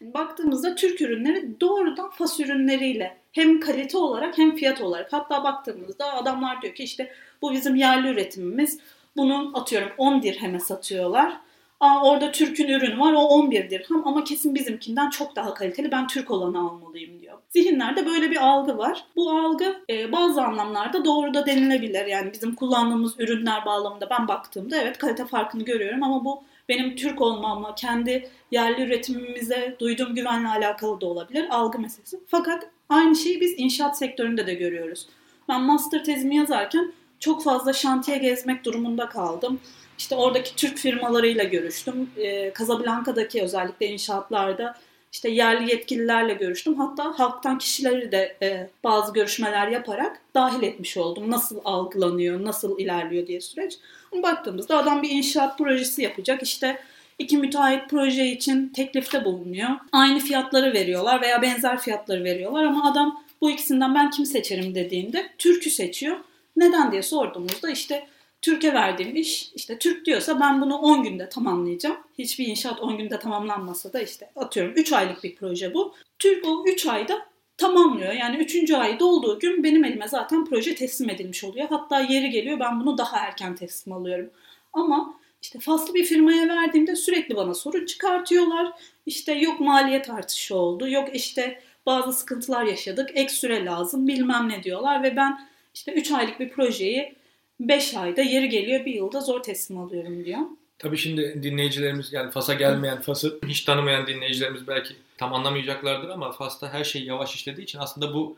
Yani 0.00 0.14
baktığımızda 0.14 0.74
Türk 0.74 1.00
ürünleri 1.00 1.60
doğrudan 1.60 2.10
Fas 2.10 2.40
ürünleriyle 2.40 3.16
hem 3.32 3.60
kalite 3.60 3.98
olarak 3.98 4.38
hem 4.38 4.56
fiyat 4.56 4.80
olarak 4.80 5.12
hatta 5.12 5.44
baktığımızda 5.44 6.14
adamlar 6.14 6.62
diyor 6.62 6.74
ki 6.74 6.84
işte 6.84 7.12
bu 7.42 7.52
bizim 7.52 7.76
yerli 7.76 8.08
üretimimiz. 8.08 8.78
Bunu 9.16 9.50
atıyorum 9.54 9.88
10 9.98 10.22
dirheme 10.22 10.60
satıyorlar. 10.60 11.40
Aa, 11.84 12.02
orada 12.02 12.32
Türk'ün 12.32 12.68
ürünü 12.68 13.00
var 13.00 13.12
o 13.12 13.18
11 13.18 13.70
dirham 13.70 14.02
ama 14.08 14.24
kesin 14.24 14.54
bizimkinden 14.54 15.10
çok 15.10 15.36
daha 15.36 15.54
kaliteli 15.54 15.92
ben 15.92 16.06
Türk 16.06 16.30
olanı 16.30 16.58
almalıyım 16.58 17.20
diyor. 17.20 17.38
Zihinlerde 17.50 18.06
böyle 18.06 18.30
bir 18.30 18.36
algı 18.36 18.78
var. 18.78 19.04
Bu 19.16 19.30
algı 19.30 19.76
e, 19.90 20.12
bazı 20.12 20.42
anlamlarda 20.42 21.04
doğru 21.04 21.34
da 21.34 21.46
denilebilir. 21.46 22.06
Yani 22.06 22.32
bizim 22.32 22.54
kullandığımız 22.54 23.20
ürünler 23.20 23.64
bağlamında 23.66 24.10
ben 24.10 24.28
baktığımda 24.28 24.76
evet 24.76 24.98
kalite 24.98 25.26
farkını 25.26 25.64
görüyorum 25.64 26.02
ama 26.02 26.24
bu 26.24 26.42
benim 26.68 26.96
Türk 26.96 27.20
olmamla, 27.20 27.74
kendi 27.74 28.30
yerli 28.50 28.82
üretimimize 28.82 29.76
duyduğum 29.80 30.14
güvenle 30.14 30.48
alakalı 30.48 31.00
da 31.00 31.06
olabilir. 31.06 31.46
Algı 31.50 31.78
meselesi. 31.78 32.20
Fakat 32.26 32.70
aynı 32.88 33.16
şeyi 33.16 33.40
biz 33.40 33.54
inşaat 33.56 33.98
sektöründe 33.98 34.46
de 34.46 34.54
görüyoruz. 34.54 35.06
Ben 35.48 35.62
master 35.62 36.04
tezimi 36.04 36.36
yazarken 36.36 36.92
çok 37.24 37.44
fazla 37.44 37.72
şantiye 37.72 38.18
gezmek 38.18 38.64
durumunda 38.64 39.08
kaldım. 39.08 39.60
İşte 39.98 40.14
oradaki 40.14 40.56
Türk 40.56 40.78
firmalarıyla 40.78 41.44
görüştüm. 41.44 42.10
Ee, 42.16 42.52
Casablanca'daki 42.58 43.42
özellikle 43.42 43.86
inşaatlarda 43.86 44.76
işte 45.12 45.30
yerli 45.30 45.70
yetkililerle 45.70 46.34
görüştüm. 46.34 46.74
Hatta 46.74 47.18
halktan 47.18 47.58
kişileri 47.58 48.12
de 48.12 48.36
e, 48.42 48.68
bazı 48.84 49.12
görüşmeler 49.12 49.68
yaparak 49.68 50.20
dahil 50.34 50.62
etmiş 50.62 50.96
oldum. 50.96 51.30
Nasıl 51.30 51.60
algılanıyor, 51.64 52.44
nasıl 52.44 52.78
ilerliyor 52.78 53.26
diye 53.26 53.40
süreç. 53.40 53.78
Baktığımızda 54.22 54.78
adam 54.78 55.02
bir 55.02 55.10
inşaat 55.10 55.58
projesi 55.58 56.02
yapacak. 56.02 56.42
İşte 56.42 56.78
iki 57.18 57.38
müteahhit 57.38 57.90
proje 57.90 58.26
için 58.26 58.68
teklifte 58.68 59.24
bulunuyor. 59.24 59.70
Aynı 59.92 60.18
fiyatları 60.18 60.72
veriyorlar 60.72 61.22
veya 61.22 61.42
benzer 61.42 61.78
fiyatları 61.78 62.24
veriyorlar 62.24 62.64
ama 62.64 62.90
adam 62.90 63.24
bu 63.40 63.50
ikisinden 63.50 63.94
ben 63.94 64.10
kim 64.10 64.26
seçerim 64.26 64.74
dediğinde 64.74 65.26
Türk'ü 65.38 65.70
seçiyor. 65.70 66.16
Neden 66.56 66.92
diye 66.92 67.02
sorduğumuzda 67.02 67.70
işte 67.70 68.06
Türkiye 68.42 68.74
verdiğim 68.74 69.16
iş 69.16 69.52
işte 69.54 69.78
Türk 69.78 70.06
diyorsa 70.06 70.40
ben 70.40 70.60
bunu 70.60 70.76
10 70.76 71.02
günde 71.02 71.28
tamamlayacağım. 71.28 71.96
Hiçbir 72.18 72.46
inşaat 72.46 72.80
10 72.80 72.98
günde 72.98 73.18
tamamlanmasa 73.18 73.92
da 73.92 74.00
işte 74.00 74.30
atıyorum 74.36 74.72
3 74.76 74.92
aylık 74.92 75.24
bir 75.24 75.36
proje 75.36 75.74
bu. 75.74 75.94
Türk 76.18 76.46
o 76.48 76.64
3 76.66 76.86
ayda 76.86 77.26
tamamlıyor. 77.56 78.12
Yani 78.12 78.36
3. 78.36 78.70
ay 78.70 79.00
dolduğu 79.00 79.38
gün 79.38 79.64
benim 79.64 79.84
elime 79.84 80.08
zaten 80.08 80.44
proje 80.44 80.74
teslim 80.74 81.10
edilmiş 81.10 81.44
oluyor. 81.44 81.66
Hatta 81.68 82.00
yeri 82.00 82.30
geliyor 82.30 82.60
ben 82.60 82.80
bunu 82.80 82.98
daha 82.98 83.18
erken 83.18 83.56
teslim 83.56 83.92
alıyorum. 83.92 84.30
Ama 84.72 85.14
işte 85.42 85.58
faslı 85.58 85.94
bir 85.94 86.04
firmaya 86.04 86.48
verdiğimde 86.48 86.96
sürekli 86.96 87.36
bana 87.36 87.54
sorun 87.54 87.86
çıkartıyorlar. 87.86 88.72
İşte 89.06 89.32
yok 89.32 89.60
maliyet 89.60 90.10
artışı 90.10 90.56
oldu. 90.56 90.88
Yok 90.88 91.08
işte 91.14 91.60
bazı 91.86 92.12
sıkıntılar 92.12 92.64
yaşadık. 92.64 93.10
Ek 93.14 93.28
süre 93.28 93.64
lazım 93.64 94.08
bilmem 94.08 94.48
ne 94.48 94.62
diyorlar 94.62 95.02
ve 95.02 95.16
ben 95.16 95.48
işte 95.74 95.92
3 95.92 96.10
aylık 96.10 96.40
bir 96.40 96.48
projeyi 96.48 97.14
5 97.60 97.94
ayda 97.94 98.22
yeri 98.22 98.48
geliyor 98.48 98.84
bir 98.84 98.94
yılda 98.94 99.20
zor 99.20 99.42
teslim 99.42 99.78
alıyorum 99.78 100.24
diyor. 100.24 100.40
Tabii 100.78 100.98
şimdi 100.98 101.42
dinleyicilerimiz 101.42 102.12
yani 102.12 102.30
Fas'a 102.30 102.54
gelmeyen, 102.54 103.00
Fas'ı 103.00 103.38
hiç 103.46 103.60
tanımayan 103.60 104.06
dinleyicilerimiz 104.06 104.68
belki 104.68 104.94
tam 105.18 105.34
anlamayacaklardır 105.34 106.08
ama 106.08 106.32
Fas'ta 106.32 106.72
her 106.72 106.84
şey 106.84 107.04
yavaş 107.04 107.34
işlediği 107.34 107.64
için 107.64 107.78
aslında 107.78 108.14
bu 108.14 108.36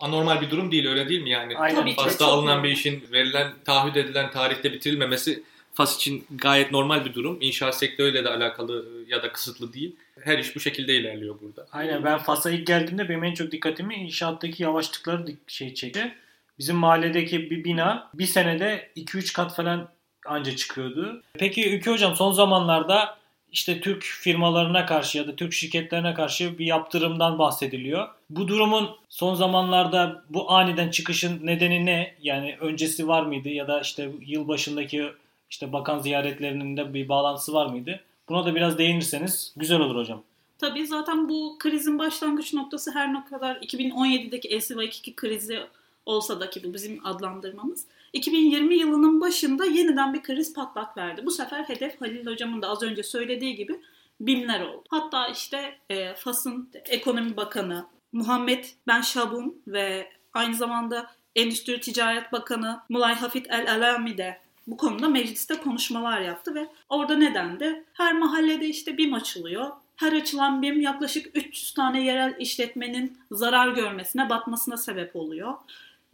anormal 0.00 0.40
bir 0.40 0.50
durum 0.50 0.72
değil 0.72 0.88
öyle 0.88 1.08
değil 1.08 1.22
mi 1.22 1.30
yani? 1.30 1.56
Aynen. 1.58 1.80
Tabii 1.80 1.90
ki, 1.90 1.96
Fas'ta 1.96 2.24
çok 2.24 2.34
alınan 2.34 2.64
bir 2.64 2.68
işin 2.68 3.04
verilen, 3.12 3.52
taahhüt 3.64 3.96
edilen 3.96 4.30
tarihte 4.30 4.72
bitirilmemesi 4.72 5.42
Fas 5.74 5.96
için 5.96 6.24
gayet 6.30 6.72
normal 6.72 7.04
bir 7.04 7.14
durum. 7.14 7.38
İnşaat 7.40 7.78
sektörüyle 7.78 8.24
de 8.24 8.28
alakalı 8.28 8.86
ya 9.08 9.22
da 9.22 9.32
kısıtlı 9.32 9.72
değil. 9.72 9.96
Her 10.20 10.38
iş 10.38 10.56
bu 10.56 10.60
şekilde 10.60 10.94
ilerliyor 10.94 11.36
burada. 11.42 11.66
Aynen 11.72 12.04
ben 12.04 12.18
Fas'a 12.18 12.50
ilk 12.50 12.66
geldiğimde 12.66 13.08
benim 13.08 13.24
en 13.24 13.34
çok 13.34 13.52
dikkatimi 13.52 13.94
inşaattaki 13.94 14.62
yavaşlıkları 14.62 15.26
şey 15.46 15.74
çekti. 15.74 16.14
Bizim 16.58 16.76
mahalledeki 16.76 17.50
bir 17.50 17.64
bina 17.64 18.10
bir 18.14 18.26
senede 18.26 18.90
2-3 18.96 19.32
kat 19.32 19.56
falan 19.56 19.88
anca 20.26 20.56
çıkıyordu. 20.56 21.22
Peki 21.34 21.70
Ülke 21.70 21.90
Hocam 21.90 22.16
son 22.16 22.32
zamanlarda 22.32 23.18
işte 23.52 23.80
Türk 23.80 24.02
firmalarına 24.02 24.86
karşı 24.86 25.18
ya 25.18 25.26
da 25.26 25.36
Türk 25.36 25.52
şirketlerine 25.52 26.14
karşı 26.14 26.58
bir 26.58 26.66
yaptırımdan 26.66 27.38
bahsediliyor. 27.38 28.08
Bu 28.30 28.48
durumun 28.48 28.90
son 29.08 29.34
zamanlarda 29.34 30.24
bu 30.30 30.50
aniden 30.50 30.90
çıkışın 30.90 31.46
nedeni 31.46 31.86
ne? 31.86 32.14
Yani 32.22 32.56
öncesi 32.60 33.08
var 33.08 33.22
mıydı 33.22 33.48
ya 33.48 33.68
da 33.68 33.80
işte 33.80 34.10
yılbaşındaki 34.26 35.12
işte 35.50 35.72
bakan 35.72 35.98
ziyaretlerinin 35.98 36.76
de 36.76 36.94
bir 36.94 37.08
bağlantısı 37.08 37.52
var 37.52 37.66
mıydı? 37.66 38.00
Buna 38.28 38.46
da 38.46 38.54
biraz 38.54 38.78
değinirseniz 38.78 39.54
güzel 39.56 39.80
olur 39.80 39.96
hocam. 39.96 40.22
Tabii 40.58 40.86
zaten 40.86 41.28
bu 41.28 41.56
krizin 41.58 41.98
başlangıç 41.98 42.54
noktası 42.54 42.90
her 42.90 43.14
ne 43.14 43.24
kadar 43.24 43.56
2017'deki 43.56 44.48
LCY2 44.48 45.14
krizi 45.14 45.60
olsa 46.08 46.40
da 46.40 46.50
ki 46.50 46.64
bu 46.64 46.74
bizim 46.74 47.06
adlandırmamız. 47.06 47.86
2020 48.12 48.74
yılının 48.74 49.20
başında 49.20 49.64
yeniden 49.64 50.14
bir 50.14 50.22
kriz 50.22 50.54
patlak 50.54 50.96
verdi. 50.96 51.26
Bu 51.26 51.30
sefer 51.30 51.64
hedef 51.64 52.00
Halil 52.00 52.26
Hocam'ın 52.26 52.62
da 52.62 52.68
az 52.68 52.82
önce 52.82 53.02
söylediği 53.02 53.56
gibi 53.56 53.80
BİM'ler 54.20 54.60
oldu. 54.60 54.84
Hatta 54.88 55.28
işte 55.28 55.78
e, 55.90 56.14
Fas'ın 56.14 56.68
ekonomi 56.84 57.36
bakanı 57.36 57.86
Muhammed 58.12 58.64
Ben 58.86 59.00
Şabun 59.00 59.62
ve 59.66 60.12
aynı 60.32 60.54
zamanda 60.54 61.10
Endüstri 61.36 61.80
Ticaret 61.80 62.32
Bakanı 62.32 62.80
Mulay 62.88 63.14
Hafit 63.14 63.46
El 63.50 63.72
Alami 63.74 64.18
de 64.18 64.38
bu 64.66 64.76
konuda 64.76 65.08
mecliste 65.08 65.56
konuşmalar 65.56 66.20
yaptı 66.20 66.54
ve 66.54 66.68
orada 66.88 67.16
neden 67.16 67.60
de 67.60 67.84
her 67.92 68.12
mahallede 68.12 68.66
işte 68.66 68.98
BİM 68.98 69.14
açılıyor. 69.14 69.70
Her 69.96 70.12
açılan 70.12 70.62
BİM 70.62 70.80
yaklaşık 70.80 71.36
300 71.36 71.74
tane 71.74 72.04
yerel 72.04 72.34
işletmenin 72.38 73.18
zarar 73.30 73.68
görmesine, 73.68 74.30
batmasına 74.30 74.76
sebep 74.76 75.16
oluyor. 75.16 75.54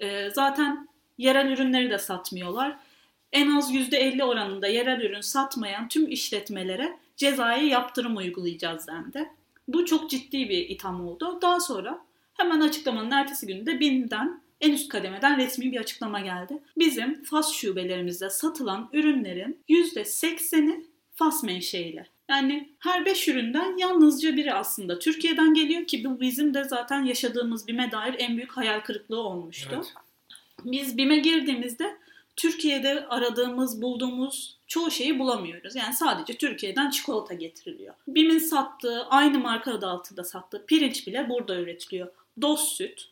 Ee, 0.03 0.31
zaten 0.31 0.89
yerel 1.19 1.51
ürünleri 1.51 1.91
de 1.91 1.99
satmıyorlar. 1.99 2.79
En 3.33 3.51
az 3.51 3.75
%50 3.75 4.25
oranında 4.25 4.67
yerel 4.67 5.01
ürün 5.01 5.21
satmayan 5.21 5.89
tüm 5.89 6.11
işletmelere 6.11 6.99
cezai 7.17 7.67
yaptırım 7.67 8.17
uygulayacağız 8.17 8.87
dendi. 8.87 9.31
Bu 9.69 9.85
çok 9.85 10.11
ciddi 10.11 10.49
bir 10.49 10.69
itham 10.69 11.09
oldu. 11.09 11.39
Daha 11.43 11.61
sonra 11.61 12.05
hemen 12.35 12.61
açıklamanın 12.61 13.11
ertesi 13.11 13.47
günde 13.47 13.81
BİM'den 13.81 14.41
en 14.61 14.73
üst 14.73 14.89
kademeden 14.89 15.39
resmi 15.39 15.73
bir 15.73 15.81
açıklama 15.81 16.21
geldi. 16.21 16.59
Bizim 16.79 17.23
Fas 17.23 17.53
şubelerimizde 17.53 18.31
satılan 18.31 18.89
ürünlerin 18.93 19.59
%80'i 19.69 20.87
Fas 21.15 21.43
menşeili. 21.43 22.07
Yani 22.29 22.69
her 22.79 23.05
5 23.05 23.29
üründen 23.29 23.77
yalnızca 23.77 24.37
biri 24.37 24.55
aslında 24.55 24.99
Türkiye'den 24.99 25.55
geliyor 25.55 25.87
ki 25.87 26.05
bu 26.05 26.21
bizim 26.21 26.55
de 26.55 26.65
zaten 26.65 27.05
yaşadığımız 27.05 27.69
BİM'e 27.69 27.91
dair 27.91 28.15
en 28.19 28.37
büyük 28.37 28.53
hayal 28.53 28.81
kırıklığı 28.81 29.21
olmuştu. 29.21 29.71
Evet. 29.75 29.95
Biz 30.65 30.97
BİM'e 30.97 31.19
girdiğimizde 31.19 31.97
Türkiye'de 32.37 33.07
aradığımız, 33.09 33.83
bulduğumuz 33.83 34.57
çoğu 34.67 34.91
şeyi 34.91 35.19
bulamıyoruz. 35.19 35.77
Yani 35.77 35.95
sadece 35.95 36.37
Türkiye'den 36.37 36.91
çikolata 36.91 37.35
getiriliyor. 37.35 37.95
BİM'in 38.09 38.39
sattığı, 38.39 39.07
aynı 39.07 39.39
marka 39.39 39.73
adı 39.73 39.87
altında 39.87 40.25
sattığı 40.25 40.67
pirinç 40.67 41.07
bile 41.07 41.29
burada 41.29 41.57
üretiliyor. 41.61 42.09
Dost 42.43 42.69
süt, 42.69 43.09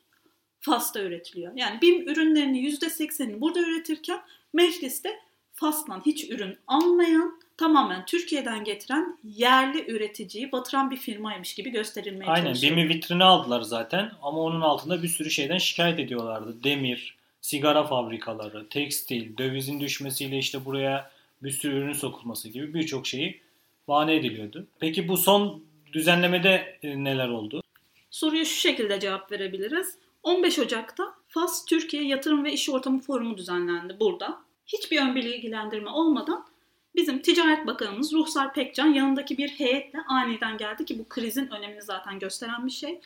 Fas'ta 0.60 1.00
üretiliyor. 1.00 1.52
Yani 1.56 1.80
BİM 1.82 2.08
ürünlerini 2.08 2.68
%80'ini 2.68 3.40
burada 3.40 3.60
üretirken 3.60 4.20
mecliste 4.52 5.18
Fas'tan 5.54 6.02
hiç 6.06 6.30
ürün 6.30 6.58
almayan, 6.66 7.40
tamamen 7.56 8.04
Türkiye'den 8.06 8.64
getiren 8.64 9.18
yerli 9.24 9.90
üreticiyi 9.90 10.52
batıran 10.52 10.90
bir 10.90 10.96
firmaymış 10.96 11.54
gibi 11.54 11.70
gösterilmeye 11.70 12.30
Aynen 12.30 12.46
çalışıyor. 12.46 12.76
BİM'i 12.76 12.88
vitrine 12.88 13.24
aldılar 13.24 13.60
zaten 13.60 14.12
ama 14.22 14.40
onun 14.40 14.60
altında 14.60 15.02
bir 15.02 15.08
sürü 15.08 15.30
şeyden 15.30 15.58
şikayet 15.58 15.98
ediyorlardı. 15.98 16.64
Demir, 16.64 17.16
sigara 17.40 17.84
fabrikaları, 17.84 18.68
tekstil, 18.68 19.36
dövizin 19.36 19.80
düşmesiyle 19.80 20.38
işte 20.38 20.64
buraya 20.64 21.10
bir 21.42 21.50
sürü 21.50 21.76
ürün 21.76 21.92
sokulması 21.92 22.48
gibi 22.48 22.74
birçok 22.74 23.06
şeyi 23.06 23.40
bahane 23.88 24.14
ediliyordu. 24.14 24.66
Peki 24.80 25.08
bu 25.08 25.16
son 25.16 25.62
düzenlemede 25.92 26.78
e, 26.82 27.04
neler 27.04 27.28
oldu? 27.28 27.62
Soruya 28.10 28.44
şu 28.44 28.60
şekilde 28.60 29.00
cevap 29.00 29.32
verebiliriz. 29.32 29.94
15 30.22 30.58
Ocak'ta 30.58 31.14
Fas 31.28 31.64
Türkiye 31.64 32.04
Yatırım 32.04 32.44
ve 32.44 32.52
İş 32.52 32.68
Ortamı 32.68 33.00
Forumu 33.00 33.38
düzenlendi 33.38 33.96
burada. 34.00 34.38
Hiçbir 34.66 35.00
ön 35.00 35.14
bilgilendirme 35.14 35.90
olmadan 35.90 36.46
bizim 36.94 37.22
Ticaret 37.22 37.66
Bakanımız 37.66 38.12
Ruhsar 38.12 38.54
Pekcan 38.54 38.86
yanındaki 38.86 39.38
bir 39.38 39.48
heyetle 39.48 39.98
aniden 40.08 40.58
geldi 40.58 40.84
ki 40.84 40.98
bu 40.98 41.08
krizin 41.08 41.50
önemini 41.50 41.82
zaten 41.82 42.18
gösteren 42.18 42.66
bir 42.66 42.70
şey. 42.70 43.00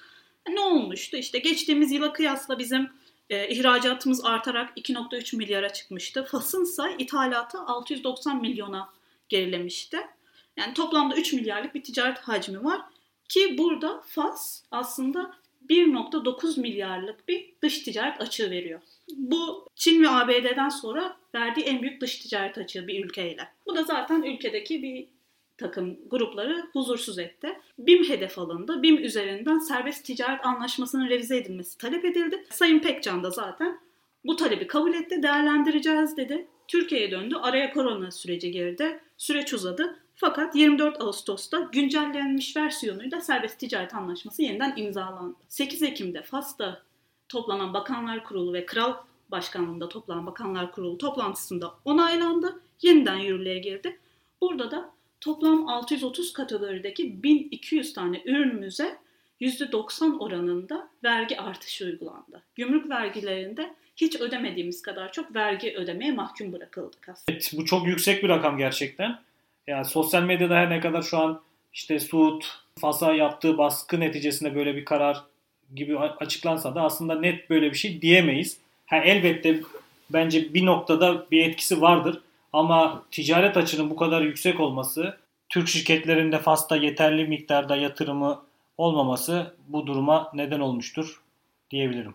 Ne 0.48 0.60
olmuştu? 0.60 1.16
İşte 1.16 1.38
geçtiğimiz 1.38 1.92
yıla 1.92 2.12
kıyasla 2.12 2.58
bizim 2.58 2.90
e, 3.30 3.48
ihracatımız 3.48 4.24
artarak 4.24 4.78
2.3 4.78 5.36
milyara 5.36 5.72
çıkmıştı. 5.72 6.24
Fas'ın 6.24 6.64
ise 6.64 6.82
ithalatı 6.98 7.60
690 7.60 8.40
milyona 8.40 8.88
gerilemişti. 9.28 9.98
Yani 10.56 10.74
toplamda 10.74 11.16
3 11.16 11.32
milyarlık 11.32 11.74
bir 11.74 11.82
ticaret 11.82 12.18
hacmi 12.18 12.64
var. 12.64 12.80
Ki 13.28 13.58
burada 13.58 14.02
Fas 14.06 14.62
aslında 14.70 15.34
1.9 15.68 16.60
milyarlık 16.60 17.28
bir 17.28 17.52
dış 17.62 17.78
ticaret 17.78 18.20
açığı 18.20 18.50
veriyor. 18.50 18.80
Bu 19.16 19.68
Çin 19.74 20.02
ve 20.02 20.10
ABD'den 20.10 20.68
sonra 20.68 21.16
verdiği 21.36 21.64
en 21.64 21.82
büyük 21.82 22.00
dış 22.00 22.18
ticaret 22.18 22.58
açığı 22.58 22.86
bir 22.86 23.04
ülkeyle. 23.04 23.48
Bu 23.66 23.76
da 23.76 23.84
zaten 23.84 24.22
ülkedeki 24.22 24.82
bir 24.82 25.06
takım 25.58 25.98
grupları 26.10 26.66
huzursuz 26.72 27.18
etti. 27.18 27.60
BİM 27.78 28.08
hedef 28.08 28.38
alındı. 28.38 28.82
BİM 28.82 29.04
üzerinden 29.04 29.58
serbest 29.58 30.04
ticaret 30.04 30.46
anlaşmasının 30.46 31.08
revize 31.08 31.36
edilmesi 31.36 31.78
talep 31.78 32.04
edildi. 32.04 32.46
Sayın 32.50 32.78
Pekcan 32.80 33.24
da 33.24 33.30
zaten 33.30 33.80
bu 34.24 34.36
talebi 34.36 34.66
kabul 34.66 34.94
etti, 34.94 35.22
değerlendireceğiz 35.22 36.16
dedi. 36.16 36.46
Türkiye'ye 36.68 37.10
döndü. 37.10 37.36
Araya 37.42 37.72
korona 37.72 38.10
süreci 38.10 38.50
girdi. 38.50 39.00
Süreç 39.16 39.52
uzadı. 39.52 39.96
Fakat 40.14 40.56
24 40.56 41.00
Ağustos'ta 41.00 41.68
güncellenmiş 41.72 42.56
versiyonuyla 42.56 43.20
serbest 43.20 43.58
ticaret 43.58 43.94
anlaşması 43.94 44.42
yeniden 44.42 44.74
imzalandı. 44.76 45.36
8 45.48 45.82
Ekim'de 45.82 46.22
Fas'ta 46.22 46.82
toplanan 47.28 47.74
Bakanlar 47.74 48.24
Kurulu 48.24 48.52
ve 48.52 48.66
Kral 48.66 48.94
Başkanlığında 49.30 49.88
toplanan 49.88 50.26
Bakanlar 50.26 50.72
Kurulu 50.72 50.98
toplantısında 50.98 51.74
onaylandı. 51.84 52.60
Yeniden 52.82 53.16
yürürlüğe 53.16 53.58
girdi. 53.58 53.98
Burada 54.40 54.70
da 54.70 54.90
toplam 55.20 55.68
630 55.68 56.32
kategorideki 56.32 57.22
1200 57.22 57.92
tane 57.92 58.22
ürünümüze 58.24 58.98
%90 59.40 60.18
oranında 60.18 60.88
vergi 61.04 61.40
artışı 61.40 61.84
uygulandı. 61.84 62.42
Gümrük 62.54 62.90
vergilerinde 62.90 63.74
hiç 63.96 64.20
ödemediğimiz 64.20 64.82
kadar 64.82 65.12
çok 65.12 65.34
vergi 65.34 65.76
ödemeye 65.76 66.12
mahkum 66.12 66.52
bırakıldık 66.52 67.08
aslında. 67.08 67.32
Evet, 67.32 67.52
bu 67.56 67.64
çok 67.64 67.86
yüksek 67.86 68.22
bir 68.22 68.28
rakam 68.28 68.58
gerçekten. 68.58 69.18
Yani 69.66 69.84
sosyal 69.84 70.22
medyada 70.22 70.54
her 70.54 70.70
ne 70.70 70.80
kadar 70.80 71.02
şu 71.02 71.18
an 71.18 71.42
işte 71.72 72.00
Suud, 72.00 72.42
Fas'a 72.80 73.14
yaptığı 73.14 73.58
baskı 73.58 74.00
neticesinde 74.00 74.54
böyle 74.54 74.76
bir 74.76 74.84
karar 74.84 75.22
gibi 75.74 75.98
açıklansa 75.98 76.74
da 76.74 76.82
aslında 76.82 77.20
net 77.20 77.50
böyle 77.50 77.70
bir 77.70 77.76
şey 77.76 78.02
diyemeyiz. 78.02 78.58
Ha, 78.86 78.96
elbette 78.96 79.60
bence 80.10 80.54
bir 80.54 80.66
noktada 80.66 81.26
bir 81.30 81.48
etkisi 81.48 81.80
vardır. 81.80 82.20
Ama 82.52 83.04
ticaret 83.10 83.56
açının 83.56 83.90
bu 83.90 83.96
kadar 83.96 84.22
yüksek 84.22 84.60
olması, 84.60 85.16
Türk 85.48 85.68
şirketlerinde 85.68 86.38
Fas'ta 86.38 86.76
yeterli 86.76 87.28
miktarda 87.28 87.76
yatırımı 87.76 88.42
olmaması 88.78 89.54
bu 89.68 89.86
duruma 89.86 90.30
neden 90.34 90.60
olmuştur 90.60 91.20
diyebilirim. 91.70 92.14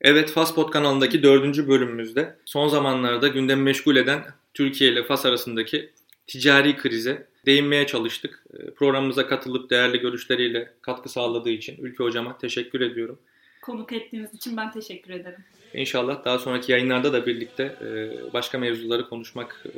Evet 0.00 0.30
Faspot 0.30 0.70
kanalındaki 0.70 1.22
dördüncü 1.22 1.68
bölümümüzde 1.68 2.36
son 2.44 2.68
zamanlarda 2.68 3.28
gündemi 3.28 3.62
meşgul 3.62 3.96
eden 3.96 4.24
Türkiye 4.54 4.92
ile 4.92 5.04
Fas 5.04 5.26
arasındaki 5.26 5.90
ticari 6.26 6.76
krize 6.76 7.26
değinmeye 7.46 7.86
çalıştık. 7.86 8.44
Ee, 8.54 8.74
programımıza 8.74 9.26
katılıp 9.26 9.70
değerli 9.70 9.98
görüşleriyle 9.98 10.72
katkı 10.82 11.08
sağladığı 11.08 11.50
için 11.50 11.76
Ülke 11.84 12.04
Hocama 12.04 12.38
teşekkür 12.38 12.80
ediyorum. 12.80 13.18
Konuk 13.62 13.92
ettiğiniz 13.92 14.34
için 14.34 14.56
ben 14.56 14.72
teşekkür 14.72 15.12
ederim. 15.14 15.44
İnşallah 15.74 16.24
daha 16.24 16.38
sonraki 16.38 16.72
yayınlarda 16.72 17.12
da 17.12 17.26
birlikte 17.26 17.62
e, 17.62 18.32
başka 18.32 18.58
mevzuları 18.58 19.08
konuşmak 19.08 19.66
e, 19.66 19.70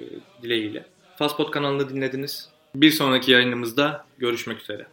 dileğiyle. 0.43 0.85
Faspot 1.17 1.51
kanalını 1.51 1.89
dinlediniz. 1.89 2.49
Bir 2.75 2.91
sonraki 2.91 3.31
yayınımızda 3.31 4.07
görüşmek 4.19 4.61
üzere. 4.61 4.87